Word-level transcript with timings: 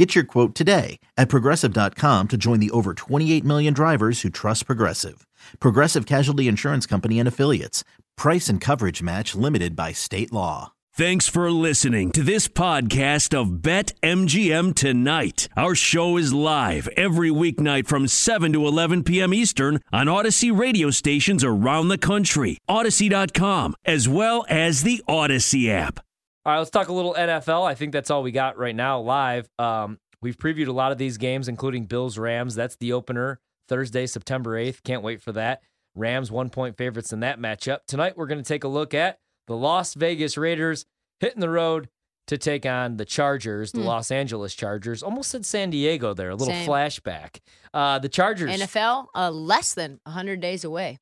Get 0.00 0.14
your 0.14 0.24
quote 0.24 0.54
today 0.54 0.98
at 1.18 1.28
progressive.com 1.28 2.28
to 2.28 2.36
join 2.38 2.58
the 2.58 2.70
over 2.70 2.94
28 2.94 3.44
million 3.44 3.74
drivers 3.74 4.22
who 4.22 4.30
trust 4.30 4.64
Progressive. 4.64 5.26
Progressive 5.58 6.06
Casualty 6.06 6.48
Insurance 6.48 6.86
Company 6.86 7.18
and 7.18 7.28
Affiliates. 7.28 7.84
Price 8.16 8.48
and 8.48 8.62
coverage 8.62 9.02
match 9.02 9.34
limited 9.34 9.76
by 9.76 9.92
state 9.92 10.32
law. 10.32 10.72
Thanks 10.94 11.28
for 11.28 11.50
listening 11.50 12.12
to 12.12 12.22
this 12.22 12.48
podcast 12.48 13.38
of 13.38 13.60
Bet 13.60 13.92
MGM 14.02 14.74
Tonight. 14.74 15.48
Our 15.54 15.74
show 15.74 16.16
is 16.16 16.32
live 16.32 16.88
every 16.96 17.28
weeknight 17.28 17.86
from 17.86 18.08
7 18.08 18.54
to 18.54 18.66
11 18.66 19.04
p.m. 19.04 19.34
Eastern 19.34 19.80
on 19.92 20.06
Audacy 20.06 20.50
radio 20.50 20.88
stations 20.88 21.44
around 21.44 21.88
the 21.88 21.98
country, 21.98 22.56
Audacy.com, 22.70 23.74
as 23.84 24.08
well 24.08 24.46
as 24.48 24.82
the 24.82 25.02
Audacy 25.06 25.68
app. 25.68 26.00
All 26.44 26.52
right, 26.52 26.58
let's 26.58 26.70
talk 26.70 26.88
a 26.88 26.92
little 26.92 27.14
NFL. 27.14 27.66
I 27.68 27.74
think 27.74 27.92
that's 27.92 28.10
all 28.10 28.22
we 28.22 28.32
got 28.32 28.56
right 28.56 28.74
now 28.74 29.00
live. 29.00 29.48
Um, 29.58 29.98
we've 30.22 30.38
previewed 30.38 30.68
a 30.68 30.72
lot 30.72 30.90
of 30.92 30.98
these 30.98 31.18
games, 31.18 31.48
including 31.48 31.84
Bills 31.86 32.16
Rams. 32.18 32.54
That's 32.54 32.76
the 32.76 32.92
opener 32.94 33.40
Thursday, 33.68 34.06
September 34.06 34.52
8th. 34.60 34.82
Can't 34.82 35.02
wait 35.02 35.20
for 35.20 35.32
that. 35.32 35.62
Rams 35.94 36.30
one 36.30 36.48
point 36.50 36.76
favorites 36.76 37.12
in 37.12 37.20
that 37.20 37.38
matchup. 37.38 37.80
Tonight, 37.86 38.16
we're 38.16 38.26
going 38.26 38.42
to 38.42 38.48
take 38.48 38.64
a 38.64 38.68
look 38.68 38.94
at 38.94 39.18
the 39.48 39.56
Las 39.56 39.94
Vegas 39.94 40.38
Raiders 40.38 40.86
hitting 41.18 41.40
the 41.40 41.50
road 41.50 41.88
to 42.28 42.38
take 42.38 42.64
on 42.64 42.96
the 42.96 43.04
Chargers, 43.04 43.72
the 43.72 43.80
Hmm. 43.80 43.86
Los 43.86 44.10
Angeles 44.10 44.54
Chargers. 44.54 45.02
Almost 45.02 45.30
said 45.30 45.44
San 45.44 45.68
Diego 45.70 46.14
there, 46.14 46.30
a 46.30 46.36
little 46.36 46.54
Same. 46.54 46.66
flashback. 46.68 47.40
Uh, 47.74 47.98
the 47.98 48.08
Chargers. 48.08 48.50
NFL, 48.52 49.08
uh, 49.16 49.30
less 49.30 49.74
than 49.74 49.98
100 50.04 50.40
days 50.40 50.62
away. 50.64 50.98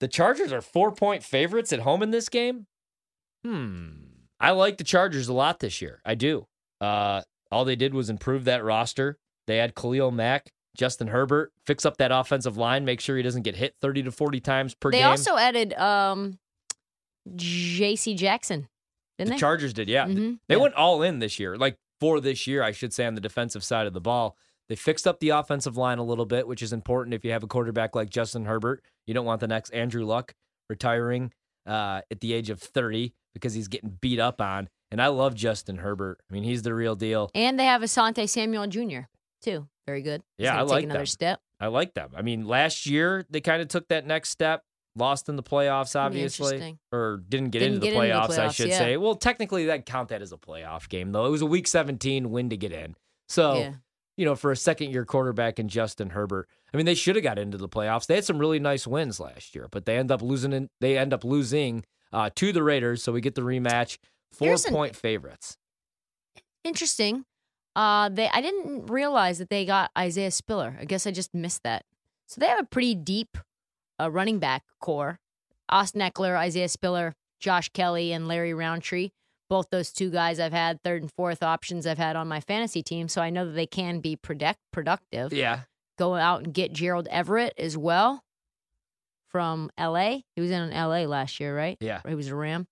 The 0.00 0.08
Chargers 0.08 0.52
are 0.52 0.60
four 0.62 0.92
point 0.92 1.22
favorites 1.24 1.72
at 1.72 1.80
home 1.80 2.02
in 2.02 2.10
this 2.10 2.28
game. 2.28 2.66
Hmm. 3.44 3.88
I 4.42 4.50
like 4.50 4.76
the 4.76 4.84
Chargers 4.84 5.28
a 5.28 5.32
lot 5.32 5.60
this 5.60 5.80
year. 5.80 6.00
I 6.04 6.14
do. 6.16 6.46
Uh, 6.80 7.22
all 7.50 7.64
they 7.64 7.76
did 7.76 7.94
was 7.94 8.10
improve 8.10 8.44
that 8.44 8.64
roster. 8.64 9.16
They 9.46 9.58
had 9.58 9.74
Khalil 9.74 10.10
Mack, 10.10 10.50
Justin 10.76 11.06
Herbert, 11.08 11.52
fix 11.66 11.86
up 11.86 11.96
that 11.98 12.10
offensive 12.12 12.56
line, 12.56 12.84
make 12.84 13.00
sure 13.00 13.16
he 13.16 13.22
doesn't 13.22 13.42
get 13.42 13.56
hit 13.56 13.74
30 13.80 14.02
to 14.04 14.10
40 14.12 14.40
times 14.40 14.74
per 14.74 14.90
they 14.90 14.98
game. 14.98 15.04
They 15.04 15.10
also 15.10 15.36
added 15.36 15.72
um, 15.74 16.38
J.C. 17.36 18.14
Jackson, 18.14 18.68
didn't 19.18 19.28
the 19.30 19.34
they? 19.34 19.40
Chargers 19.40 19.72
did, 19.72 19.88
yeah. 19.88 20.06
Mhm, 20.06 20.38
They 20.48 20.56
yeah. 20.56 20.60
went 20.60 20.74
all 20.74 21.02
in 21.02 21.18
this 21.20 21.38
year, 21.38 21.56
like 21.56 21.76
for 22.00 22.20
this 22.20 22.46
year, 22.46 22.62
I 22.62 22.72
should 22.72 22.92
say, 22.92 23.06
on 23.06 23.14
the 23.14 23.20
defensive 23.20 23.62
side 23.62 23.86
of 23.86 23.92
the 23.92 24.00
ball. 24.00 24.36
They 24.68 24.76
fixed 24.76 25.06
up 25.06 25.20
the 25.20 25.30
offensive 25.30 25.76
line 25.76 25.98
a 25.98 26.04
little 26.04 26.24
bit, 26.24 26.46
which 26.48 26.62
is 26.62 26.72
important 26.72 27.14
if 27.14 27.24
you 27.24 27.30
have 27.32 27.42
a 27.42 27.46
quarterback 27.48 27.94
like 27.94 28.10
Justin 28.10 28.46
Herbert. 28.46 28.82
You 29.06 29.14
don't 29.14 29.26
want 29.26 29.40
the 29.40 29.48
next 29.48 29.70
Andrew 29.70 30.04
Luck 30.04 30.34
retiring 30.68 31.32
uh, 31.66 32.00
at 32.10 32.20
the 32.20 32.32
age 32.32 32.48
of 32.50 32.60
30 32.60 33.12
because 33.34 33.54
he's 33.54 33.68
getting 33.68 33.98
beat 34.00 34.18
up 34.18 34.40
on. 34.40 34.68
And 34.90 35.00
I 35.00 35.06
love 35.08 35.34
Justin 35.34 35.78
Herbert. 35.78 36.20
I 36.30 36.34
mean, 36.34 36.42
he's 36.42 36.62
the 36.62 36.74
real 36.74 36.94
deal. 36.94 37.30
And 37.34 37.58
they 37.58 37.64
have 37.64 37.80
Asante 37.82 38.28
Samuel 38.28 38.66
Jr., 38.66 39.06
too. 39.40 39.68
Very 39.86 40.02
good. 40.02 40.22
He's 40.36 40.44
Yeah, 40.44 40.56
I 40.56 40.60
take 40.60 40.68
like 40.70 40.84
another 40.84 40.98
them. 41.00 41.06
step. 41.06 41.40
I 41.58 41.68
like 41.68 41.94
them. 41.94 42.10
I 42.16 42.22
mean, 42.22 42.46
last 42.46 42.86
year 42.86 43.24
they 43.30 43.40
kind 43.40 43.62
of 43.62 43.68
took 43.68 43.88
that 43.88 44.06
next 44.06 44.28
step, 44.30 44.62
lost 44.96 45.28
in 45.28 45.36
the 45.36 45.42
playoffs, 45.42 45.98
obviously, 45.98 46.76
or 46.92 47.22
didn't 47.28 47.50
get, 47.50 47.60
Didn't 47.60 47.74
into, 47.76 47.80
the 47.80 47.86
get 47.86 47.94
into 47.94 48.06
the 48.08 48.12
playoffs, 48.34 48.38
I 48.38 48.48
should 48.50 48.68
yeah. 48.68 48.78
say. 48.78 48.96
Well, 48.96 49.14
technically, 49.14 49.66
that 49.66 49.86
count 49.86 50.10
that 50.10 50.20
as 50.22 50.32
a 50.32 50.36
playoff 50.36 50.88
game, 50.88 51.12
though. 51.12 51.24
It 51.26 51.30
was 51.30 51.42
a 51.42 51.46
Week 51.46 51.66
17 51.66 52.30
win 52.30 52.50
to 52.50 52.56
get 52.56 52.72
in. 52.72 52.94
So, 53.28 53.54
Yeah. 53.54 53.72
you 54.18 54.24
know, 54.26 54.34
for 54.36 54.50
a 54.52 54.56
second-year 54.56 55.04
quarterback 55.06 55.58
in 55.58 55.68
Justin 55.68 56.10
Herbert, 56.10 56.48
I 56.72 56.76
mean, 56.76 56.84
they 56.86 56.94
should 56.94 57.16
have 57.16 57.22
got 57.22 57.38
into 57.38 57.56
the 57.56 57.68
playoffs. 57.68 58.06
They 58.06 58.16
had 58.16 58.24
some 58.24 58.38
really 58.38 58.58
nice 58.58 58.86
wins 58.86 59.18
last 59.18 59.54
year, 59.54 59.68
but 59.70 59.86
they 59.86 59.96
end 59.96 60.10
up 60.10 60.20
losing. 60.20 60.52
In, 60.52 60.68
they 60.80 60.98
end 60.98 61.12
up 61.14 61.24
losing 61.24 61.84
uh, 62.12 62.30
to 62.36 62.52
the 62.52 62.62
Raiders. 62.62 63.02
So 63.02 63.12
we 63.12 63.20
get 63.20 63.34
the 63.34 63.42
rematch. 63.42 63.98
Here's 64.38 64.64
an- 64.64 64.72
Four-point 64.72 64.96
favorites. 64.96 65.56
Interesting. 66.64 67.24
Uh, 67.74 68.08
they 68.08 68.28
I 68.28 68.40
didn't 68.40 68.86
realize 68.86 69.38
that 69.38 69.48
they 69.50 69.64
got 69.64 69.90
Isaiah 69.96 70.30
Spiller. 70.30 70.76
I 70.80 70.84
guess 70.84 71.06
I 71.06 71.10
just 71.10 71.34
missed 71.34 71.62
that. 71.64 71.84
So 72.28 72.40
they 72.40 72.46
have 72.46 72.60
a 72.60 72.64
pretty 72.66 72.94
deep 72.94 73.36
uh, 74.00 74.10
running 74.10 74.38
back 74.38 74.62
core. 74.80 75.18
Austin 75.68 76.02
Ekeler, 76.02 76.36
Isaiah 76.36 76.68
Spiller, 76.68 77.14
Josh 77.40 77.70
Kelley, 77.70 78.12
and 78.12 78.28
Larry 78.28 78.52
Rountree. 78.54 79.10
Both 79.48 79.66
those 79.70 79.92
two 79.92 80.10
guys 80.10 80.38
I've 80.38 80.52
had 80.52 80.82
third 80.82 81.02
and 81.02 81.10
fourth 81.12 81.42
options 81.42 81.86
I've 81.86 81.98
had 81.98 82.16
on 82.16 82.28
my 82.28 82.40
fantasy 82.40 82.82
team, 82.82 83.08
so 83.08 83.20
I 83.20 83.30
know 83.30 83.46
that 83.46 83.52
they 83.52 83.66
can 83.66 84.00
be 84.00 84.16
product 84.16 84.58
productive. 84.72 85.32
Yeah. 85.32 85.60
Go 85.98 86.14
out 86.14 86.44
and 86.44 86.54
get 86.54 86.72
Gerald 86.72 87.06
Everett 87.10 87.52
as 87.58 87.76
well 87.76 88.22
from 89.32 89.70
L.A. 89.76 90.24
He 90.36 90.42
was 90.42 90.50
in 90.50 90.72
L.A. 90.72 91.06
last 91.06 91.40
year, 91.40 91.56
right? 91.56 91.76
Yeah. 91.80 92.00
He 92.06 92.14
was 92.14 92.28
a 92.28 92.36
Ram. 92.36 92.66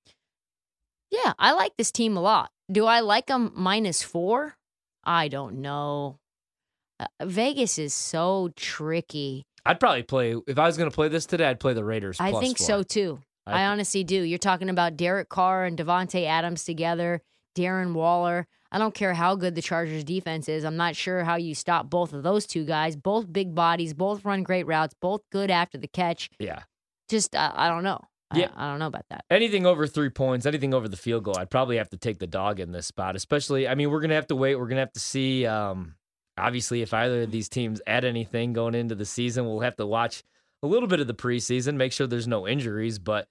Yeah, 1.11 1.33
I 1.39 1.53
like 1.53 1.73
this 1.77 1.91
team 1.91 2.17
a 2.17 2.21
lot. 2.21 2.51
Do 2.71 2.87
I 2.87 3.01
like 3.01 3.27
them 3.27 3.53
minus 3.57 4.03
four? 4.03 4.57
I 5.03 5.29
don't 5.29 5.61
know. 5.61 6.19
Uh, 7.01 7.07
Vegas 7.23 7.79
is 7.79 7.95
so 7.95 8.51
tricky. 8.55 9.45
I'd 9.67 9.81
probably 9.81 10.03
play 10.03 10.37
if 10.47 10.59
I 10.59 10.67
was 10.67 10.77
going 10.77 10.89
to 10.91 10.95
play 10.95 11.09
this 11.09 11.27
today. 11.27 11.47
I'd 11.47 11.61
play 11.61 11.73
the 11.73 11.85
Raiders. 11.85 12.19
I 12.21 12.33
think 12.33 12.59
four. 12.59 12.67
so 12.67 12.83
too. 12.83 13.21
I, 13.47 13.63
I- 13.63 13.67
honestly 13.67 14.05
do. 14.05 14.23
You're 14.23 14.39
talking 14.39 14.69
about 14.69 14.97
Derek 14.97 15.29
Carr 15.29 15.65
and 15.65 15.77
Davante 15.77 16.27
Adams 16.27 16.65
together, 16.65 17.23
Darren 17.57 17.95
Waller. 17.95 18.47
I 18.73 18.79
don't 18.79 18.95
care 18.95 19.15
how 19.15 19.35
good 19.35 19.55
the 19.55 19.63
Chargers 19.63 20.05
defense 20.05 20.49
is. 20.49 20.65
I'm 20.65 20.77
not 20.77 20.95
sure 20.95 21.25
how 21.25 21.37
you 21.37 21.55
stop 21.55 21.91
both 21.91 22.13
of 22.13 22.23
those 22.23 22.47
two 22.47 22.65
guys. 22.65 22.95
Both 22.97 23.33
big 23.33 23.55
bodies, 23.55 23.95
both 23.95 24.25
run 24.25 24.43
great 24.45 24.67
routes, 24.67 24.95
both 25.01 25.23
good 25.33 25.51
after 25.51 25.77
the 25.79 25.89
catch. 25.89 26.31
Yeah. 26.39 26.61
Just 27.09 27.35
uh, 27.35 27.53
I 27.55 27.69
don't 27.69 27.83
know. 27.83 28.01
Yeah. 28.33 28.51
I, 28.55 28.67
I 28.67 28.71
don't 28.71 28.79
know 28.79 28.87
about 28.87 29.07
that. 29.11 29.25
Anything 29.29 29.67
over 29.67 29.89
three 29.89 30.11
points, 30.11 30.47
anything 30.47 30.73
over 30.73 30.87
the 30.87 30.97
field 30.97 31.25
goal, 31.25 31.37
I'd 31.37 31.51
probably 31.51 31.79
have 31.79 31.89
to 31.91 31.97
take 31.97 32.21
the 32.21 32.29
dog 32.29 32.61
in 32.61 32.71
this 32.71 32.87
spot. 32.87 33.17
Especially, 33.17 33.67
I 33.67 33.75
mean, 33.75 33.91
we're 33.91 34.01
gonna 34.01 34.15
have 34.15 34.29
to 34.29 34.37
wait. 34.37 34.55
We're 34.55 34.69
gonna 34.69 34.83
have 34.83 34.93
to 34.93 35.01
see. 35.01 35.47
Um, 35.47 35.97
obviously, 36.39 36.83
if 36.83 36.95
either 36.95 37.23
of 37.23 37.33
these 37.33 37.49
teams 37.49 37.81
add 37.89 38.05
anything 38.05 38.53
going 38.53 38.77
into 38.77 38.95
the 38.95 39.05
season, 39.05 39.47
we'll 39.47 39.61
have 39.61 39.77
to 39.77 39.87
watch 39.87 40.23
a 40.63 40.69
little 40.69 40.87
bit 40.89 41.01
of 41.01 41.09
the 41.09 41.15
preseason, 41.15 41.75
make 41.75 41.91
sure 41.93 42.07
there's 42.07 42.29
no 42.29 42.47
injuries. 42.47 43.01
But 43.01 43.23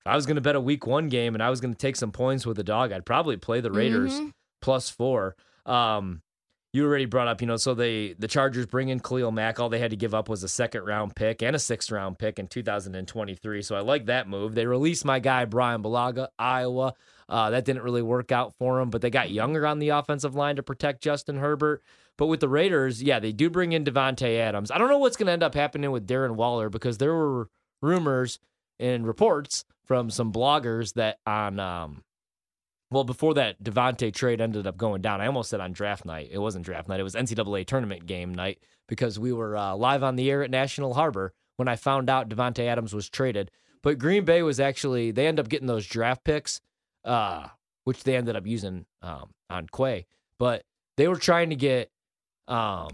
if 0.00 0.06
I 0.06 0.14
was 0.16 0.24
gonna 0.24 0.40
bet 0.40 0.56
a 0.56 0.60
week 0.60 0.86
one 0.86 1.08
game 1.10 1.34
and 1.34 1.42
I 1.42 1.50
was 1.50 1.60
gonna 1.60 1.74
take 1.74 1.96
some 1.96 2.12
points 2.12 2.46
with 2.46 2.56
the 2.56 2.64
dog, 2.64 2.92
I'd 2.92 3.04
probably 3.04 3.36
play 3.36 3.60
the 3.60 3.70
Raiders 3.70 4.14
Mhm. 4.14 4.32
Plus 4.60 4.90
four. 4.90 5.36
Um, 5.64 6.22
you 6.76 6.84
already 6.84 7.06
brought 7.06 7.26
up, 7.26 7.40
you 7.40 7.46
know, 7.46 7.56
so 7.56 7.74
they 7.74 8.14
the 8.18 8.28
Chargers 8.28 8.66
bring 8.66 8.90
in 8.90 9.00
Khalil 9.00 9.32
Mack. 9.32 9.58
All 9.58 9.68
they 9.68 9.78
had 9.78 9.90
to 9.90 9.96
give 9.96 10.14
up 10.14 10.28
was 10.28 10.42
a 10.42 10.48
second 10.48 10.84
round 10.84 11.16
pick 11.16 11.42
and 11.42 11.56
a 11.56 11.58
sixth 11.58 11.90
round 11.90 12.18
pick 12.18 12.38
in 12.38 12.46
2023. 12.48 13.62
So 13.62 13.74
I 13.74 13.80
like 13.80 14.06
that 14.06 14.28
move. 14.28 14.54
They 14.54 14.66
released 14.66 15.04
my 15.04 15.18
guy 15.18 15.46
Bryan 15.46 15.82
Bulaga, 15.82 16.28
Iowa. 16.38 16.94
Uh, 17.28 17.50
that 17.50 17.64
didn't 17.64 17.82
really 17.82 18.02
work 18.02 18.30
out 18.30 18.54
for 18.58 18.78
him, 18.80 18.90
but 18.90 19.00
they 19.00 19.10
got 19.10 19.30
younger 19.30 19.66
on 19.66 19.78
the 19.78 19.88
offensive 19.88 20.34
line 20.34 20.56
to 20.56 20.62
protect 20.62 21.02
Justin 21.02 21.38
Herbert. 21.38 21.82
But 22.18 22.26
with 22.26 22.40
the 22.40 22.48
Raiders, 22.48 23.02
yeah, 23.02 23.18
they 23.18 23.32
do 23.32 23.50
bring 23.50 23.72
in 23.72 23.84
Davante 23.84 24.38
Adams. 24.38 24.70
I 24.70 24.78
don't 24.78 24.88
know 24.88 24.98
what's 24.98 25.16
going 25.16 25.26
to 25.26 25.32
end 25.32 25.42
up 25.42 25.54
happening 25.54 25.90
with 25.90 26.06
Darren 26.06 26.36
Waller 26.36 26.68
because 26.68 26.98
there 26.98 27.14
were 27.14 27.48
rumors 27.82 28.38
and 28.78 29.06
reports 29.06 29.64
from 29.84 30.10
some 30.10 30.32
bloggers 30.32 30.94
that 30.94 31.18
on 31.26 31.58
um, 31.58 32.04
well, 32.90 33.04
before 33.04 33.34
that 33.34 33.62
Davante 33.62 34.14
trade 34.14 34.40
ended 34.40 34.66
up 34.66 34.76
going 34.76 35.02
down, 35.02 35.20
I 35.20 35.26
almost 35.26 35.50
said 35.50 35.60
on 35.60 35.72
draft 35.72 36.04
night. 36.04 36.28
It 36.30 36.38
wasn't 36.38 36.64
draft 36.64 36.88
night. 36.88 37.00
It 37.00 37.04
was 37.04 37.14
NCAA 37.14 37.66
tournament 37.66 38.06
game 38.06 38.34
night 38.34 38.60
because 38.88 39.18
we 39.18 39.32
were 39.32 39.56
uh, 39.56 39.74
live 39.74 40.02
on 40.02 40.16
the 40.16 40.30
air 40.30 40.42
at 40.42 40.50
National 40.50 40.94
Harbor 40.94 41.32
when 41.56 41.68
I 41.68 41.76
found 41.76 42.08
out 42.08 42.28
Davante 42.28 42.66
Adams 42.66 42.94
was 42.94 43.08
traded. 43.08 43.50
But 43.82 43.98
Green 43.98 44.24
Bay 44.24 44.42
was 44.42 44.60
actually 44.60 45.10
they 45.10 45.26
ended 45.26 45.44
up 45.44 45.48
getting 45.48 45.66
those 45.66 45.86
draft 45.86 46.24
picks, 46.24 46.60
uh, 47.04 47.48
which 47.84 48.04
they 48.04 48.16
ended 48.16 48.36
up 48.36 48.46
using 48.46 48.86
um, 49.02 49.30
on 49.50 49.66
Quay. 49.66 50.06
But 50.38 50.62
they 50.96 51.08
were 51.08 51.16
trying 51.16 51.50
to 51.50 51.56
get, 51.56 51.90
um, 52.48 52.90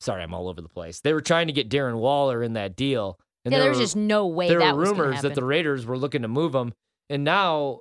sorry, 0.00 0.22
I'm 0.22 0.34
all 0.34 0.48
over 0.48 0.60
the 0.60 0.68
place. 0.68 1.00
They 1.00 1.12
were 1.12 1.20
trying 1.20 1.46
to 1.46 1.52
get 1.52 1.68
Darren 1.68 1.98
Waller 1.98 2.42
in 2.42 2.54
that 2.54 2.76
deal. 2.76 3.18
And 3.44 3.52
yeah, 3.52 3.58
there 3.58 3.64
there 3.64 3.70
was 3.70 3.78
just 3.78 3.96
no 3.96 4.26
way 4.26 4.48
there 4.48 4.60
were 4.60 4.74
rumors 4.74 5.22
that 5.22 5.34
the. 5.34 5.44
Raiders 5.44 5.86
were 5.86 5.96
looking 5.96 6.22
to 6.22 6.28
move 6.28 6.54
him, 6.54 6.74
and 7.08 7.24
now 7.24 7.80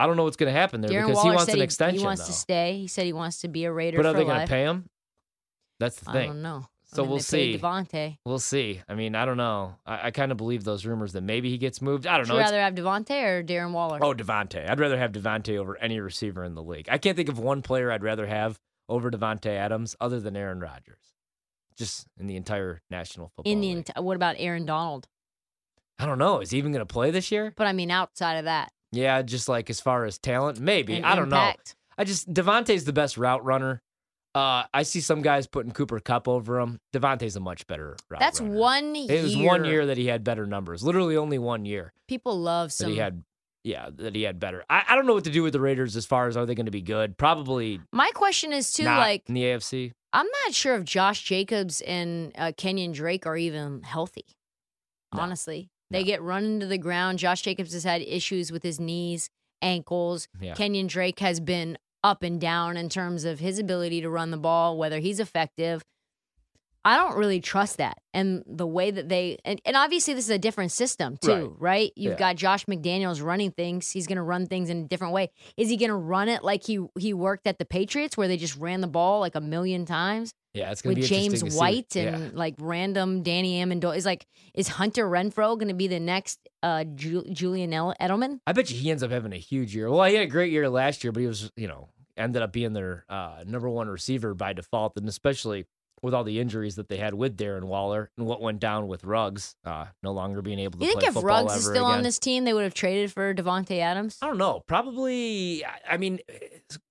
I 0.00 0.06
don't 0.06 0.16
know 0.16 0.24
what's 0.24 0.36
going 0.36 0.52
to 0.52 0.58
happen 0.58 0.80
there 0.80 0.90
Darren 0.90 1.08
because 1.08 1.16
Waller 1.16 1.30
he 1.32 1.36
wants 1.36 1.52
an 1.52 1.58
he, 1.58 1.62
extension. 1.62 1.98
He 2.00 2.04
wants 2.06 2.22
though. 2.22 2.26
to 2.28 2.32
stay. 2.32 2.78
He 2.78 2.86
said 2.86 3.04
he 3.04 3.12
wants 3.12 3.42
to 3.42 3.48
be 3.48 3.64
a 3.64 3.72
Raider 3.72 3.98
But 3.98 4.06
are 4.06 4.12
they 4.14 4.24
going 4.24 4.40
to 4.40 4.46
pay 4.46 4.62
him? 4.62 4.88
That's 5.78 5.96
the 5.96 6.06
thing. 6.12 6.22
I 6.22 6.26
don't 6.26 6.42
know. 6.42 6.64
So 6.92 7.02
I 7.02 7.04
mean, 7.04 7.10
we'll 7.10 7.20
see. 7.20 7.58
Davante. 7.58 8.16
We'll 8.24 8.38
see. 8.38 8.80
I 8.88 8.94
mean, 8.94 9.14
I 9.14 9.24
don't 9.24 9.36
know. 9.36 9.76
I, 9.86 10.06
I 10.08 10.10
kind 10.10 10.32
of 10.32 10.38
believe 10.38 10.64
those 10.64 10.84
rumors 10.84 11.12
that 11.12 11.20
maybe 11.20 11.48
he 11.50 11.58
gets 11.58 11.80
moved. 11.80 12.06
I 12.06 12.16
don't 12.16 12.22
Would 12.22 12.28
know. 12.28 12.34
you 12.34 12.40
It's- 12.40 12.50
rather 12.50 12.62
have 12.62 12.74
Davante 12.74 13.22
or 13.22 13.44
Darren 13.44 13.72
Waller? 13.72 13.98
oh, 14.02 14.12
Davante. 14.14 14.68
I'd 14.68 14.80
rather 14.80 14.98
have 14.98 15.12
Davante 15.12 15.56
over 15.58 15.76
any 15.76 16.00
receiver 16.00 16.42
in 16.44 16.54
the 16.54 16.62
league. 16.62 16.88
I 16.90 16.98
can't 16.98 17.16
think 17.16 17.28
of 17.28 17.38
one 17.38 17.62
player 17.62 17.92
I'd 17.92 18.02
rather 18.02 18.26
have 18.26 18.58
over 18.88 19.10
Davante 19.10 19.46
Adams 19.50 19.94
other 20.00 20.18
than 20.18 20.34
Aaron 20.36 20.60
Rodgers. 20.60 21.14
Just 21.76 22.06
in 22.18 22.26
the 22.26 22.36
entire 22.36 22.80
National 22.90 23.28
Football 23.28 23.52
in 23.52 23.60
the 23.60 23.70
ent- 23.70 23.90
what 23.96 24.16
about 24.16 24.34
Aaron 24.38 24.66
Donald? 24.66 25.06
I 25.98 26.06
don't 26.06 26.18
know. 26.18 26.40
Is 26.40 26.50
he 26.50 26.58
even 26.58 26.72
going 26.72 26.84
to 26.84 26.92
play 26.92 27.10
this 27.10 27.30
year? 27.30 27.52
But 27.56 27.66
I 27.66 27.72
mean, 27.72 27.90
outside 27.90 28.34
of 28.36 28.44
that, 28.46 28.72
Yeah, 28.92 29.22
just 29.22 29.48
like 29.48 29.70
as 29.70 29.80
far 29.80 30.04
as 30.04 30.18
talent, 30.18 30.60
maybe. 30.60 30.96
and 30.96 31.06
I 31.06 31.14
don't 31.14 31.28
know. 31.28 31.52
I 31.96 32.04
just 32.04 32.32
Davante's 32.32 32.84
the 32.84 32.92
best 32.92 33.16
route 33.16 33.44
runner. 33.44 33.82
Uh, 34.34 34.62
I 34.72 34.84
see 34.84 35.00
some 35.00 35.22
guys 35.22 35.46
putting 35.48 35.72
Cooper 35.72 35.98
Kupp 35.98 36.28
over 36.28 36.60
him. 36.60 36.78
Davante's 36.94 37.34
a 37.34 37.40
much 37.40 37.66
better 37.66 37.96
route 38.08 38.20
That's 38.20 38.40
runner. 38.40 38.54
one 38.54 38.94
year. 38.94 39.18
It 39.18 39.22
was 39.24 39.36
one 39.36 39.64
year 39.64 39.86
that 39.86 39.98
he 39.98 40.06
had 40.06 40.22
better 40.22 40.46
numbers. 40.46 40.84
Literally 40.84 41.16
only 41.16 41.38
one 41.38 41.64
year 41.64 41.92
People 42.06 42.38
love 42.38 42.76
that 42.78 42.88
he 42.88 42.96
had. 42.96 43.24
Yeah, 43.64 43.90
that 43.96 44.14
he 44.14 44.22
had 44.22 44.40
better. 44.40 44.64
I, 44.70 44.84
I 44.88 44.96
don't 44.96 45.06
know 45.06 45.12
what 45.12 45.24
to 45.24 45.30
do 45.30 45.42
with 45.42 45.52
the 45.52 45.60
Raiders 45.60 45.94
as 45.94 46.06
far 46.06 46.28
as 46.28 46.36
are 46.36 46.46
they 46.46 46.54
going 46.54 46.66
to 46.66 46.72
be 46.72 46.80
good? 46.80 47.18
Probably 47.18 47.80
My 47.92 48.10
question 48.14 48.52
is 48.52 48.72
too, 48.72 48.84
like, 48.84 49.24
in 49.28 49.34
the 49.34 49.42
AFC. 49.42 49.92
I'm 50.14 50.26
not 50.46 50.54
sure 50.54 50.76
if 50.76 50.84
Josh 50.84 51.22
Jacobs 51.22 51.82
and 51.82 52.32
uh, 52.38 52.52
Kenyon 52.56 52.92
Drake 52.92 53.26
are 53.26 53.36
even 53.36 53.82
healthy. 53.82 54.24
No. 55.14 55.20
Honestly, 55.22 55.68
they 55.90 56.00
No. 56.00 56.04
get 56.06 56.22
run 56.22 56.44
into 56.44 56.66
the 56.66 56.78
ground. 56.78 57.18
Josh 57.18 57.42
Jacobs 57.42 57.72
has 57.72 57.84
had 57.84 58.02
issues 58.02 58.50
with 58.52 58.62
his 58.62 58.78
knees, 58.80 59.28
ankles. 59.62 60.28
Yeah. 60.40 60.54
Kenyon 60.54 60.86
Drake 60.86 61.18
has 61.20 61.40
been 61.40 61.76
up 62.02 62.22
and 62.22 62.40
down 62.40 62.76
in 62.76 62.88
terms 62.88 63.24
of 63.24 63.40
his 63.40 63.58
ability 63.58 64.00
to 64.00 64.08
run 64.08 64.30
the 64.30 64.36
ball, 64.38 64.78
whether 64.78 64.98
he's 65.00 65.20
effective. 65.20 65.82
I 66.84 66.96
don't 66.96 67.16
really 67.18 67.40
trust 67.40 67.76
that. 67.76 67.98
And 68.14 68.42
the 68.46 68.66
way 68.66 68.90
that 68.90 69.08
they, 69.08 69.38
and, 69.44 69.60
and 69.66 69.76
obviously 69.76 70.14
this 70.14 70.24
is 70.24 70.30
a 70.30 70.38
different 70.38 70.72
system 70.72 71.16
too, 71.18 71.54
right? 71.58 71.92
You've 71.94 72.12
Yeah. 72.12 72.18
got 72.18 72.36
Josh 72.36 72.64
McDaniels 72.66 73.22
running 73.22 73.50
things. 73.50 73.90
He's 73.90 74.06
going 74.06 74.16
to 74.16 74.22
run 74.22 74.46
things 74.46 74.70
in 74.70 74.78
a 74.84 74.88
different 74.88 75.12
way. 75.12 75.30
Is 75.58 75.68
he 75.68 75.76
going 75.76 75.90
to 75.90 75.96
run 75.96 76.28
it 76.28 76.42
like 76.42 76.64
he 76.64 76.78
he 76.98 77.12
worked 77.12 77.46
at 77.46 77.58
the 77.58 77.64
Patriots 77.66 78.16
where 78.16 78.28
they 78.28 78.36
just 78.38 78.56
ran 78.56 78.80
the 78.80 78.86
ball 78.88 79.20
like 79.20 79.34
a 79.34 79.40
million 79.42 79.84
times 79.84 80.32
Yeah, 80.54 80.70
it's 80.72 80.80
going 80.82 80.96
to 80.96 81.00
with 81.02 81.10
be 81.10 81.14
James 81.14 81.24
interesting 81.42 81.48
to 81.48 81.52
see. 81.52 81.58
White 81.58 81.94
Yeah. 81.94 82.16
and 82.16 82.34
like 82.34 82.54
random 82.58 83.22
Danny 83.22 83.62
Amendola? 83.62 83.96
Is 83.96 84.06
like, 84.06 84.26
is 84.54 84.68
Hunter 84.68 85.08
Renfrow 85.08 85.56
going 85.58 85.68
to 85.68 85.74
be 85.74 85.86
the 85.86 86.00
next 86.00 86.40
uh, 86.62 86.84
Ju- 86.84 87.26
Julian 87.30 87.72
El- 87.74 87.94
Edelman? 88.00 88.40
I 88.46 88.52
bet 88.52 88.70
you 88.70 88.76
he 88.78 88.90
ends 88.90 89.02
up 89.02 89.10
having 89.10 89.32
a 89.34 89.38
huge 89.38 89.74
year. 89.76 89.90
Well, 89.90 90.04
he 90.08 90.14
had 90.14 90.24
a 90.24 90.30
great 90.30 90.50
year 90.50 90.68
last 90.68 91.04
year, 91.04 91.12
but 91.12 91.20
he 91.20 91.26
was, 91.26 91.50
you 91.56 91.68
know, 91.68 91.90
ended 92.16 92.42
up 92.42 92.52
being 92.52 92.72
their 92.72 93.04
uh, 93.08 93.44
number 93.46 93.68
one 93.68 93.88
receiver 93.88 94.34
by 94.34 94.52
default, 94.54 94.94
and 94.96 95.06
especially 95.08 95.66
with 96.02 96.14
all 96.14 96.24
the 96.24 96.40
injuries 96.40 96.76
that 96.76 96.88
they 96.88 96.96
had 96.96 97.14
with 97.14 97.36
Darren 97.36 97.64
Waller 97.64 98.10
and 98.16 98.26
what 98.26 98.40
went 98.40 98.58
down 98.60 98.88
with 98.88 99.04
Ruggs, 99.04 99.54
uh, 99.64 99.86
no 100.02 100.12
longer 100.12 100.40
being 100.42 100.58
able 100.58 100.78
to 100.78 100.84
You 100.86 100.92
play 100.92 101.02
think 101.02 101.16
if 101.16 101.22
Ruggs 101.22 101.56
is 101.56 101.66
still 101.66 101.84
on 101.84 102.02
this 102.02 102.18
team, 102.18 102.44
they 102.44 102.52
would 102.54 102.64
have 102.64 102.74
traded 102.74 103.12
for 103.12 103.34
Davante 103.34 103.78
Adams? 103.78 104.18
I 104.22 104.26
don't 104.26 104.38
know. 104.38 104.62
Probably. 104.66 105.64
I- 105.64 105.80
I 105.90 105.96
mean, 105.96 106.20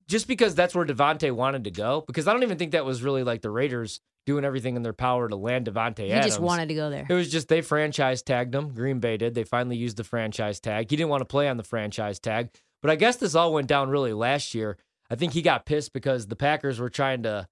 just 0.08 0.28
because 0.28 0.56
that's 0.56 0.76
where 0.76 0.86
Davante 0.86 1.32
wanted 1.32 1.64
to 1.66 1.72
go, 1.72 2.04
because 2.06 2.28
I 2.28 2.34
don't 2.34 2.44
even 2.44 2.58
think 2.58 2.72
that 2.74 2.86
was 2.86 3.02
really 3.02 3.24
like 3.24 3.42
the 3.42 3.50
Raiders 3.50 4.02
doing 4.26 4.46
everything 4.46 4.76
in 4.76 4.84
their 4.84 4.94
power 4.94 5.28
to 5.28 5.36
land 5.36 5.66
Davante 5.66 6.08
Adams. 6.10 6.26
He 6.26 6.30
just 6.30 6.40
wanted 6.40 6.68
to 6.68 6.76
go 6.76 6.90
there. 6.90 7.08
It 7.10 7.14
was 7.14 7.32
just 7.32 7.48
they 7.48 7.62
franchise 7.62 8.22
tagged 8.22 8.54
him. 8.54 8.74
Green 8.74 9.00
Bay 9.00 9.18
did. 9.18 9.34
They 9.34 9.44
finally 9.44 9.78
used 9.78 9.98
the 9.98 10.04
franchise 10.04 10.60
tag. 10.60 10.90
He 10.90 10.96
didn't 10.98 11.10
want 11.10 11.22
to 11.22 11.26
play 11.26 11.48
on 11.48 11.58
the 11.58 11.64
franchise 11.64 12.20
tag. 12.20 12.50
But 12.82 12.92
I 12.92 12.96
guess 12.96 13.16
this 13.16 13.34
all 13.36 13.54
went 13.54 13.68
down 13.68 13.90
really 13.90 14.14
last 14.14 14.54
year. 14.54 14.78
I 15.10 15.16
think 15.16 15.34
he 15.34 15.42
got 15.42 15.66
pissed 15.66 15.94
because 15.94 16.28
the 16.28 16.36
Packers 16.36 16.80
were 16.80 16.90
trying 16.90 17.24
to 17.24 17.48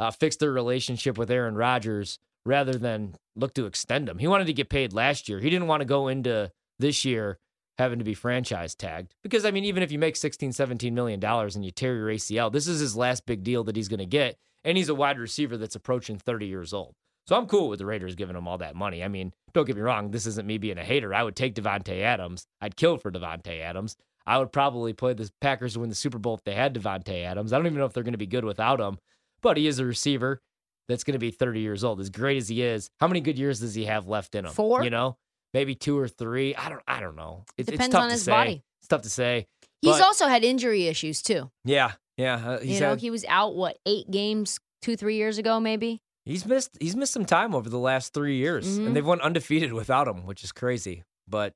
uh, 0.00 0.10
fix 0.10 0.36
their 0.36 0.50
relationship 0.50 1.18
with 1.18 1.30
Aaron 1.30 1.54
Rodgers 1.54 2.18
rather 2.46 2.72
than 2.72 3.14
look 3.36 3.52
to 3.54 3.66
extend 3.66 4.08
him. 4.08 4.18
He 4.18 4.26
wanted 4.26 4.46
to 4.46 4.54
get 4.54 4.70
paid 4.70 4.92
last 4.92 5.28
year. 5.28 5.40
He 5.40 5.50
didn't 5.50 5.68
want 5.68 5.82
to 5.82 5.86
go 5.86 6.08
into 6.08 6.50
this 6.78 7.04
year 7.04 7.38
having 7.78 7.98
to 7.98 8.04
be 8.04 8.14
franchise 8.14 8.74
tagged 8.74 9.14
because 9.22 9.44
I 9.44 9.50
mean 9.50 9.64
even 9.64 9.82
if 9.82 9.92
you 9.92 9.98
make 9.98 10.16
16 10.16 10.52
17 10.52 10.94
million 10.94 11.20
dollars 11.20 11.54
and 11.54 11.64
you 11.64 11.70
tear 11.70 11.94
your 11.94 12.08
ACL, 12.08 12.50
this 12.50 12.66
is 12.66 12.80
his 12.80 12.96
last 12.96 13.26
big 13.26 13.44
deal 13.44 13.62
that 13.64 13.76
he's 13.76 13.88
going 13.88 13.98
to 13.98 14.06
get 14.06 14.36
and 14.64 14.76
he's 14.76 14.88
a 14.88 14.94
wide 14.94 15.18
receiver 15.18 15.56
that's 15.56 15.76
approaching 15.76 16.18
30 16.18 16.46
years 16.46 16.72
old. 16.72 16.94
So 17.26 17.36
I'm 17.36 17.46
cool 17.46 17.68
with 17.68 17.78
the 17.78 17.86
Raiders 17.86 18.16
giving 18.16 18.36
him 18.36 18.48
all 18.48 18.58
that 18.58 18.74
money. 18.74 19.04
I 19.04 19.08
mean, 19.08 19.32
don't 19.52 19.66
get 19.66 19.76
me 19.76 19.82
wrong, 19.82 20.10
this 20.10 20.26
isn't 20.26 20.46
me 20.46 20.58
being 20.58 20.78
a 20.78 20.84
hater. 20.84 21.14
I 21.14 21.22
would 21.22 21.36
take 21.36 21.54
Davante 21.54 22.00
Adams. 22.00 22.46
I'd 22.60 22.76
kill 22.76 22.96
for 22.96 23.10
Davante 23.10 23.60
Adams. 23.60 23.96
I 24.26 24.38
would 24.38 24.52
probably 24.52 24.92
play 24.92 25.14
the 25.14 25.30
Packers 25.40 25.74
to 25.74 25.80
win 25.80 25.88
the 25.88 25.94
Super 25.94 26.18
Bowl 26.18 26.34
if 26.34 26.44
they 26.44 26.54
had 26.54 26.74
Davante 26.74 27.24
Adams. 27.24 27.52
I 27.52 27.56
don't 27.56 27.66
even 27.66 27.78
know 27.78 27.84
if 27.84 27.92
they're 27.92 28.02
going 28.02 28.12
to 28.12 28.18
be 28.18 28.26
good 28.26 28.44
without 28.44 28.80
him, 28.80 28.98
but 29.42 29.56
he 29.56 29.66
is 29.66 29.78
a 29.78 29.84
receiver 29.84 30.40
that's 30.88 31.04
going 31.04 31.12
to 31.14 31.18
be 31.18 31.30
30 31.30 31.60
years 31.60 31.84
old. 31.84 32.00
As 32.00 32.10
great 32.10 32.36
as 32.36 32.48
he 32.48 32.62
is, 32.62 32.90
how 33.00 33.06
many 33.08 33.20
good 33.20 33.38
years 33.38 33.60
does 33.60 33.74
he 33.74 33.84
have 33.86 34.08
left 34.08 34.34
in 34.34 34.44
him? 34.44 34.52
Four? 34.52 34.82
You 34.84 34.90
know, 34.90 35.16
maybe 35.54 35.74
two 35.74 35.98
or 35.98 36.08
three. 36.08 36.54
I 36.54 36.68
don't. 36.68 36.82
I 36.88 37.00
don't 37.00 37.16
know. 37.16 37.44
It, 37.56 37.62
it's 37.62 37.70
Depends 37.70 37.92
tough 37.94 38.02
on 38.02 38.08
to 38.08 38.12
his 38.14 38.22
say. 38.24 38.30
body. 38.32 38.62
It's 38.80 38.88
tough 38.88 39.02
to 39.02 39.10
say. 39.10 39.46
He's 39.82 39.96
but- 39.96 40.02
also 40.02 40.26
had 40.26 40.44
injury 40.44 40.86
issues 40.88 41.22
too. 41.22 41.50
Yeah, 41.64 41.92
yeah. 42.16 42.34
Uh, 42.56 42.60
you 42.60 42.80
know, 42.80 42.90
had- 42.90 43.00
he 43.00 43.10
was 43.10 43.24
out 43.26 43.54
what 43.54 43.78
eight 43.86 44.10
games 44.10 44.58
two, 44.82 44.96
three 44.96 45.16
years 45.16 45.38
ago, 45.38 45.60
maybe. 45.60 46.00
He's 46.26 46.44
missed 46.44 46.76
he's 46.80 46.94
missed 46.96 47.12
some 47.12 47.24
time 47.24 47.54
over 47.54 47.68
the 47.70 47.78
last 47.78 48.12
three 48.12 48.36
years, 48.36 48.78
Mhm. 48.78 48.86
and 48.88 48.96
they've 48.96 49.06
won 49.06 49.20
undefeated 49.20 49.72
without 49.72 50.06
him, 50.06 50.26
which 50.26 50.44
is 50.44 50.52
crazy. 50.52 51.02
But 51.26 51.54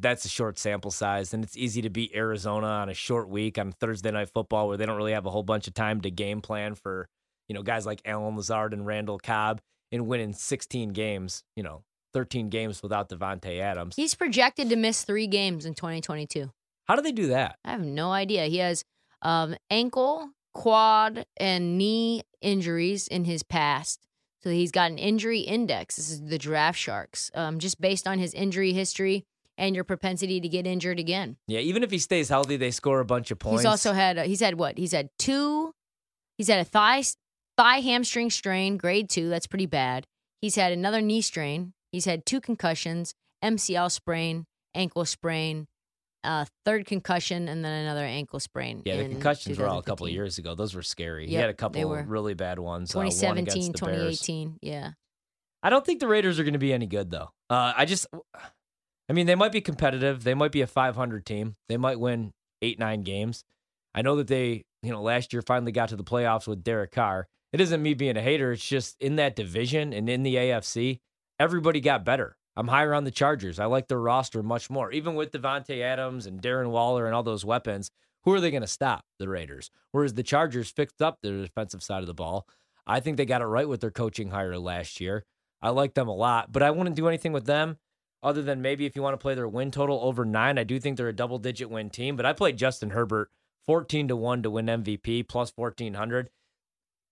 that's 0.00 0.24
a 0.24 0.28
short 0.28 0.58
sample 0.58 0.90
size, 0.90 1.34
and 1.34 1.44
it's 1.44 1.56
easy 1.56 1.82
to 1.82 1.90
beat 1.90 2.12
Arizona 2.14 2.66
on 2.66 2.88
a 2.88 2.94
short 2.94 3.28
week 3.28 3.58
on 3.58 3.72
Thursday 3.72 4.10
night 4.10 4.30
football, 4.30 4.68
where 4.68 4.76
they 4.76 4.86
don't 4.86 4.96
really 4.96 5.12
have 5.12 5.26
a 5.26 5.30
whole 5.30 5.42
bunch 5.42 5.66
of 5.66 5.74
time 5.74 6.00
to 6.02 6.10
game 6.10 6.40
plan 6.40 6.74
for 6.74 7.08
you 7.48 7.54
know 7.54 7.62
guys 7.62 7.86
like 7.86 8.00
Allen 8.04 8.36
Lazard 8.36 8.72
and 8.72 8.86
Randall 8.86 9.18
Cobb, 9.18 9.60
and 9.92 10.06
winning 10.06 10.32
16 10.32 10.90
games, 10.90 11.42
you 11.54 11.62
know, 11.62 11.82
13 12.12 12.48
games 12.48 12.82
without 12.82 13.08
Davante 13.08 13.60
Adams. 13.60 13.96
He's 13.96 14.14
projected 14.14 14.68
to 14.70 14.76
miss 14.76 15.04
three 15.04 15.26
games 15.26 15.66
in 15.66 15.74
2022. 15.74 16.50
How 16.86 16.96
do 16.96 17.02
they 17.02 17.12
do 17.12 17.28
that? 17.28 17.58
I 17.64 17.72
have 17.72 17.84
no 17.84 18.12
idea. 18.12 18.46
He 18.46 18.58
has 18.58 18.84
um, 19.22 19.56
ankle, 19.70 20.30
quad, 20.54 21.26
and 21.36 21.76
knee 21.76 22.22
injuries 22.40 23.08
in 23.08 23.24
his 23.24 23.42
past. 23.42 24.00
So 24.42 24.50
he's 24.50 24.70
got 24.70 24.92
an 24.92 24.98
injury 24.98 25.40
index. 25.40 25.96
This 25.96 26.10
is 26.10 26.22
the 26.22 26.38
Draft 26.38 26.78
Sharks, 26.78 27.30
um, 27.34 27.58
just 27.58 27.80
based 27.80 28.06
on 28.06 28.18
his 28.18 28.32
injury 28.32 28.72
history 28.72 29.24
and 29.58 29.74
your 29.74 29.84
propensity 29.84 30.40
to 30.40 30.48
get 30.48 30.66
injured 30.66 30.98
again. 30.98 31.36
Yeah, 31.46 31.60
even 31.60 31.82
if 31.82 31.90
he 31.90 31.98
stays 31.98 32.28
healthy, 32.28 32.56
they 32.56 32.70
score 32.70 33.00
a 33.00 33.04
bunch 33.04 33.30
of 33.30 33.38
points. 33.38 33.62
He's 33.62 33.66
also 33.66 33.92
had 33.92 34.18
uh, 34.18 34.22
he's 34.24 34.40
had 34.40 34.58
what? 34.58 34.78
He's 34.78 34.92
had 34.92 35.10
two. 35.18 35.72
He's 36.38 36.48
had 36.48 36.60
a 36.60 36.64
thigh 36.64 37.02
thigh 37.56 37.80
hamstring 37.80 38.30
strain, 38.30 38.76
grade 38.76 39.08
two. 39.08 39.28
That's 39.28 39.46
pretty 39.46 39.66
bad. 39.66 40.06
He's 40.40 40.56
had 40.56 40.72
another 40.72 41.00
knee 41.00 41.22
strain. 41.22 41.72
He's 41.92 42.04
had 42.04 42.26
two 42.26 42.40
concussions, 42.40 43.14
MCL 43.42 43.90
sprain, 43.90 44.44
ankle 44.74 45.04
sprain, 45.06 45.66
uh, 46.24 46.44
third 46.64 46.84
concussion, 46.84 47.48
and 47.48 47.64
then 47.64 47.72
another 47.72 48.04
ankle 48.04 48.40
sprain. 48.40 48.82
yeah, 48.84 48.96
the 48.96 49.08
concussions 49.08 49.58
were 49.58 49.66
all 49.66 49.78
a 49.78 49.82
couple 49.82 50.06
of 50.06 50.12
years 50.12 50.38
ago. 50.38 50.54
Those 50.54 50.74
were 50.74 50.82
scary. 50.82 51.26
he 51.26 51.34
had 51.34 51.48
a 51.48 51.54
couple 51.54 51.94
really 52.04 52.34
bad 52.34 52.58
ones. 52.58 52.94
uh, 52.94 52.98
one 52.98 53.06
against 53.06 53.74
2017, 53.74 54.48
Bears. 54.48 54.58
Yeah. 54.60 54.90
I 55.62 55.70
don't 55.70 55.84
think 55.84 56.00
the 56.00 56.08
Raiders 56.08 56.38
are 56.38 56.44
going 56.44 56.52
to 56.52 56.58
be 56.58 56.72
any 56.72 56.86
good 56.86 57.10
though. 57.10 57.30
Uh, 57.48 57.72
I 57.76 57.86
just, 57.86 58.06
I 59.08 59.12
mean, 59.12 59.26
they 59.26 59.34
might 59.34 59.52
be 59.52 59.60
competitive. 59.60 60.24
They 60.24 60.34
might 60.34 60.52
be 60.52 60.62
a 60.62 60.66
500 60.66 61.24
team. 61.24 61.56
They 61.68 61.76
might 61.76 62.00
win 62.00 62.32
eight, 62.62 62.78
nine 62.78 63.02
games. 63.02 63.44
I 63.94 64.02
know 64.02 64.16
that 64.16 64.26
they, 64.26 64.64
you 64.82 64.90
know, 64.90 65.02
last 65.02 65.32
year 65.32 65.42
finally 65.42 65.72
got 65.72 65.90
to 65.90 65.96
the 65.96 66.04
playoffs 66.04 66.46
with 66.46 66.64
Derek 66.64 66.92
Carr. 66.92 67.28
It 67.52 67.60
isn't 67.60 67.82
me 67.82 67.94
being 67.94 68.16
a 68.16 68.22
hater. 68.22 68.52
It's 68.52 68.66
just 68.66 68.96
in 69.00 69.16
that 69.16 69.36
division 69.36 69.92
and 69.92 70.08
in 70.08 70.22
the 70.22 70.34
AFC, 70.34 70.98
everybody 71.38 71.80
got 71.80 72.04
better. 72.04 72.36
I'm 72.56 72.68
higher 72.68 72.94
on 72.94 73.04
the 73.04 73.10
Chargers. 73.10 73.60
I 73.60 73.66
like 73.66 73.88
their 73.88 74.00
roster 74.00 74.42
much 74.42 74.70
more. 74.70 74.90
Even 74.90 75.14
with 75.14 75.30
Davante 75.30 75.82
Adams 75.82 76.26
and 76.26 76.40
Darren 76.40 76.70
Waller 76.70 77.06
and 77.06 77.14
all 77.14 77.22
those 77.22 77.44
weapons, 77.44 77.90
who 78.24 78.32
are 78.32 78.40
they 78.40 78.50
going 78.50 78.62
to 78.62 78.66
stop? 78.66 79.04
The 79.18 79.28
Raiders. 79.28 79.70
Whereas 79.92 80.14
the 80.14 80.22
Chargers 80.22 80.70
fixed 80.70 81.00
up 81.00 81.18
their 81.22 81.42
defensive 81.42 81.82
side 81.82 82.00
of 82.00 82.06
the 82.06 82.14
ball. 82.14 82.46
I 82.86 83.00
think 83.00 83.16
they 83.16 83.26
got 83.26 83.42
it 83.42 83.46
right 83.46 83.68
with 83.68 83.80
their 83.80 83.90
coaching 83.90 84.30
hire 84.30 84.58
last 84.58 85.00
year. 85.00 85.22
I 85.62 85.70
like 85.70 85.94
them 85.94 86.08
a 86.08 86.14
lot, 86.14 86.50
but 86.50 86.62
I 86.62 86.70
wouldn't 86.70 86.96
do 86.96 87.08
anything 87.08 87.32
with 87.32 87.46
them 87.46 87.78
other 88.26 88.42
than 88.42 88.60
maybe 88.60 88.86
if 88.86 88.96
you 88.96 89.02
want 89.02 89.14
to 89.14 89.22
play 89.22 89.36
their 89.36 89.46
win 89.46 89.70
total 89.70 90.00
over 90.02 90.24
nine. 90.24 90.58
I 90.58 90.64
do 90.64 90.80
think 90.80 90.96
they're 90.96 91.08
a 91.08 91.14
double 91.14 91.38
digit 91.38 91.70
win 91.70 91.90
team, 91.90 92.16
but 92.16 92.26
I 92.26 92.32
played 92.32 92.56
Justin 92.56 92.90
Herbert 92.90 93.30
14 93.66 94.08
to 94.08 94.16
1 94.16 94.42
to 94.42 94.50
win 94.50 94.66
MVP 94.66 95.28
plus 95.28 95.52
1400. 95.54 96.28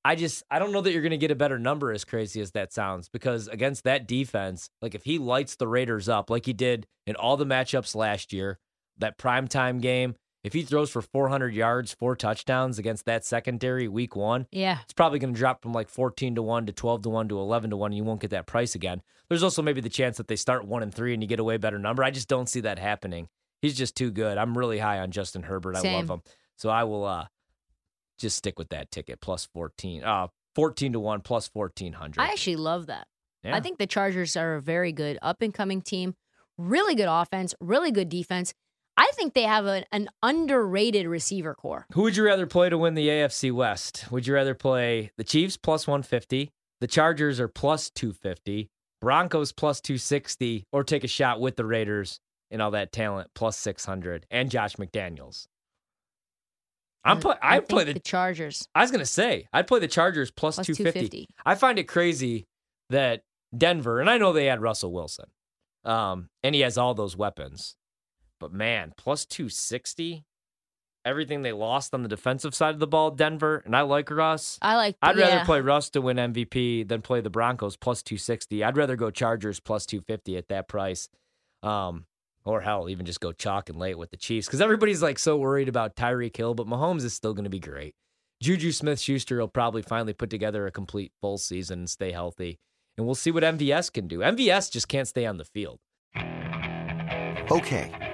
I 0.05 0.17
just 0.17 0.43
I 0.51 0.59
don't 0.59 0.73
know 0.73 0.81
that 0.81 0.93
you're 0.93 1.03
going 1.03 1.13
to 1.13 1.17
get 1.17 1.31
a 1.31 1.37
better 1.37 1.59
number 1.59 1.93
as 1.93 2.05
crazy 2.05 2.41
as 2.41 2.51
that 2.51 2.73
sounds 2.73 3.09
because 3.09 3.47
against 3.47 3.85
that 3.85 4.09
defense, 4.09 4.69
like 4.83 4.97
if 4.97 5.05
he 5.05 5.19
lights 5.19 5.55
the 5.55 5.69
Raiders 5.69 6.09
up 6.09 6.31
like 6.31 6.47
he 6.47 6.53
did 6.53 6.89
in 7.07 7.15
all 7.15 7.37
the 7.37 7.47
matchups 7.47 7.95
last 7.95 8.33
year, 8.33 8.59
that 8.99 9.17
primetime 9.17 9.81
game, 9.81 10.17
if 10.45 10.53
he 10.53 10.63
throws 10.63 10.91
for 10.91 11.03
400 11.03 11.55
yards, 11.55 11.93
four 11.93 12.15
touchdowns 12.15 12.79
against 12.79 13.07
that 13.07 13.25
secondary 13.25 13.89
week 13.89 14.15
1, 14.15 14.47
Yeah. 14.53 14.79
it's 14.83 14.93
probably 14.93 15.19
going 15.19 15.35
to 15.35 15.39
drop 15.39 15.63
from 15.63 15.73
like 15.73 15.89
14 15.89 16.35
to 16.37 16.43
1 16.43 16.67
to 16.67 16.73
12 16.73 17.03
to 17.03 17.09
1 17.09 17.29
to 17.31 17.39
11 17.39 17.71
to 17.71 17.77
1 17.77 17.91
and 17.93 17.97
you 17.97 18.05
won't 18.05 18.21
get 18.21 18.31
that 18.31 18.47
price 18.47 18.75
again. 18.75 19.03
There's 19.29 19.43
also 19.43 19.63
maybe 19.63 19.81
the 19.81 19.89
chance 19.89 20.19
that 20.19 20.29
they 20.29 20.37
start 20.37 20.67
1 20.67 20.83
and 20.83 20.95
3 20.95 21.15
and 21.15 21.23
you 21.23 21.29
get 21.29 21.41
a 21.41 21.45
way 21.45 21.57
better 21.57 21.79
number. 21.79 22.05
I 22.05 22.11
just 22.11 22.29
don't 22.29 22.49
see 22.49 22.61
that 22.61 22.79
happening. 22.79 23.29
He's 23.63 23.77
just 23.77 23.97
too 23.97 24.11
good. 24.11 24.37
I'm 24.39 24.57
really 24.57 24.79
high 24.79 24.99
on 24.99 25.11
Justin 25.11 25.43
Herbert. 25.45 25.77
I 25.77 25.81
love 25.81 26.11
him. 26.11 26.23
So 26.57 26.69
I 26.69 26.85
will 26.85 27.05
uh 27.05 27.27
just 28.19 28.37
stick 28.37 28.59
with 28.59 28.69
that 28.69 28.91
ticket 28.91 29.21
plus 29.21 29.47
14. 29.55 30.05
Uh 30.05 30.29
14 30.55 30.93
to 30.93 31.01
1 31.01 31.21
plus 31.23 31.49
1400. 31.53 32.21
I 32.21 32.27
actually 32.29 32.57
love 32.57 32.87
that. 32.87 33.09
Yeah. 33.43 33.57
I 33.57 33.61
think 33.61 33.79
the 33.79 33.87
Chargers 33.87 34.37
are 34.37 34.55
a 34.57 34.61
very 34.63 34.93
good 34.93 35.19
up 35.23 35.43
and 35.43 35.53
coming 35.53 35.83
team, 35.83 36.15
really 36.59 36.95
good 36.95 37.09
offense, 37.11 37.55
really 37.61 37.91
good 37.91 38.09
defense. 38.09 38.55
I 38.97 39.11
think 39.15 39.35
they 39.35 39.43
have 39.43 39.67
an, 39.67 39.85
an 39.93 40.09
underrated 40.23 41.07
receiver 41.07 41.55
core. 41.55 41.87
Who 41.93 42.03
would 42.03 42.17
you 42.17 42.25
rather 42.25 42.47
play 42.47 42.69
to 42.69 42.79
win 42.79 42.95
the 42.95 43.09
AFC 43.09 43.53
West? 43.53 44.07
Would 44.11 44.27
you 44.27 44.35
rather 44.35 44.55
play 44.55 45.11
the 45.17 45.25
Chiefs 45.25 45.57
plus 45.57 45.87
150, 45.87 46.53
the 46.81 46.87
Chargers 46.87 47.41
are 47.41 47.49
plus 47.49 47.91
250, 47.91 48.69
Broncos 49.01 49.53
plus 49.53 49.81
260, 49.81 50.65
or 50.73 50.85
take 50.85 51.05
a 51.05 51.09
shot 51.09 51.41
with 51.41 51.57
the 51.57 51.65
Raiders 51.65 52.21
and 52.51 52.63
all 52.63 52.71
that 52.73 52.93
talent 52.93 53.31
plus 53.35 53.57
600, 53.57 54.27
and 54.31 54.51
Josh 54.51 54.77
McDaniels. 54.77 55.47
I'm 57.05 57.21
play, 57.21 57.35
I, 57.43 57.57
think 57.57 57.69
play 57.69 57.85
the, 57.85 57.93
the 57.95 58.01
Chargers 58.01 58.67
I 58.75 58.81
was 58.81 58.91
gonna 58.91 59.05
say 59.05 59.47
I'd 59.53 59.67
play 59.67 59.79
the 59.79 59.89
Chargers 59.89 60.31
plus, 60.31 60.55
plus 60.55 60.67
250. 60.69 61.01
250. 61.01 61.27
I 61.45 61.55
find 61.55 61.79
it 61.79 61.85
crazy 61.85 62.47
that 62.89 63.23
Denver, 63.57 64.01
and 64.01 64.09
I 64.09 64.17
know 64.17 64.33
they 64.33 64.47
had 64.47 64.63
Russell 64.63 64.93
Wilson, 64.93 65.27
um, 65.85 66.29
and 66.43 66.55
he 66.55 66.63
has 66.63 66.79
all 66.79 66.95
those 66.95 67.17
weapons, 67.17 67.77
but 68.45 68.53
man, 68.53 68.93
plus 68.99 69.25
260, 69.25 70.23
everything 71.03 71.41
they 71.41 71.53
lost 71.53 71.95
on 71.95 72.03
the 72.03 72.11
defensive 72.11 72.55
side 72.55 72.75
of 72.75 72.79
the 72.79 72.87
ball, 72.87 73.11
Denver, 73.11 73.63
and 73.65 73.75
I 73.75 73.81
like 73.81 74.11
Russ. 74.11 74.59
I 74.61 74.77
like. 74.77 74.97
I'd 75.01 75.17
rather 75.17 75.37
yeah. 75.37 75.45
play 75.45 75.63
Russ 75.63 75.89
to 75.91 76.03
win 76.03 76.19
MVP 76.19 76.87
than 76.87 77.01
play 77.01 77.23
the 77.23 77.31
Broncos 77.31 77.79
plus 77.79 78.03
260. 78.03 78.63
I'd 78.63 78.77
rather 78.77 78.97
go 78.97 79.11
Chargers 79.11 79.61
plus 79.61 79.87
250 79.87 80.37
at 80.37 80.49
that 80.49 80.69
price. 80.69 81.09
Um, 81.63 82.05
or 82.45 82.61
hell, 82.61 82.91
even 82.91 83.07
just 83.07 83.21
go 83.21 83.33
chalk 83.33 83.71
and 83.71 83.79
lay 83.79 83.93
it 83.93 83.99
with 83.99 84.11
the 84.11 84.19
Chiefs 84.19 84.47
because 84.47 84.61
everybody's 84.61 85.01
like 85.01 85.19
so 85.19 85.39
worried 85.39 85.71
about 85.71 85.97
Tyreek 85.97 86.37
Hill, 86.37 86.53
but 86.53 86.67
Mahomes 86.67 87.03
is 87.03 87.15
still 87.15 87.33
going 87.33 87.45
to 87.45 87.51
be 87.51 87.61
great. 87.61 87.95
Juju 88.43 88.73
Smith 88.73 89.01
Schuster 89.01 89.39
will 89.39 89.49
probably 89.49 89.81
finally 89.81 90.13
put 90.13 90.29
together 90.29 90.67
a 90.67 90.71
complete 90.71 91.13
full 91.23 91.39
season 91.39 91.79
and 91.79 91.89
stay 91.89 92.13
healthy. 92.13 92.59
And 92.99 93.07
we'll 93.07 93.15
see 93.15 93.31
what 93.31 93.43
MVS 93.43 93.91
can 93.91 94.07
do. 94.07 94.19
MVS 94.19 94.71
just 94.71 94.87
can't 94.87 95.09
stay 95.09 95.25
on 95.25 95.39
the 95.39 95.47
field. 95.47 95.81
Okay, 97.51 98.14